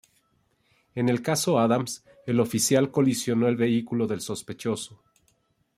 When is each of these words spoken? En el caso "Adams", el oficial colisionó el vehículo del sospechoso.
En 0.95 1.09
el 1.09 1.21
caso 1.21 1.59
"Adams", 1.59 2.03
el 2.25 2.39
oficial 2.39 2.89
colisionó 2.89 3.47
el 3.47 3.55
vehículo 3.55 4.07
del 4.07 4.21
sospechoso. 4.21 4.99